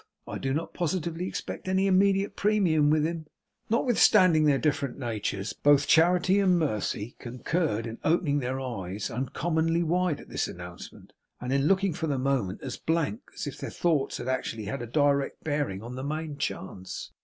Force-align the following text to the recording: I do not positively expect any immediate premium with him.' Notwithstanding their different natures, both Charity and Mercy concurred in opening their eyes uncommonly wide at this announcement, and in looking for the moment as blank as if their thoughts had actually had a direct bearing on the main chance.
I 0.27 0.39
do 0.39 0.51
not 0.51 0.73
positively 0.73 1.27
expect 1.27 1.67
any 1.67 1.85
immediate 1.85 2.35
premium 2.35 2.89
with 2.89 3.03
him.' 3.05 3.27
Notwithstanding 3.69 4.45
their 4.45 4.57
different 4.57 4.97
natures, 4.97 5.53
both 5.53 5.85
Charity 5.85 6.39
and 6.39 6.57
Mercy 6.57 7.15
concurred 7.19 7.85
in 7.85 7.99
opening 8.03 8.39
their 8.39 8.59
eyes 8.59 9.11
uncommonly 9.11 9.83
wide 9.83 10.19
at 10.19 10.27
this 10.29 10.47
announcement, 10.47 11.13
and 11.39 11.53
in 11.53 11.67
looking 11.67 11.93
for 11.93 12.07
the 12.07 12.17
moment 12.17 12.63
as 12.63 12.77
blank 12.77 13.21
as 13.35 13.45
if 13.45 13.59
their 13.59 13.69
thoughts 13.69 14.17
had 14.17 14.27
actually 14.27 14.65
had 14.65 14.81
a 14.81 14.87
direct 14.87 15.43
bearing 15.43 15.83
on 15.83 15.93
the 15.93 16.03
main 16.03 16.39
chance. 16.39 17.11